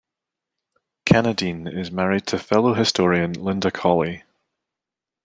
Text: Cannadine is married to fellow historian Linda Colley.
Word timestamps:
Cannadine 1.05 1.67
is 1.71 1.91
married 1.91 2.25
to 2.25 2.39
fellow 2.39 2.73
historian 2.73 3.33
Linda 3.33 3.69
Colley. 3.69 4.23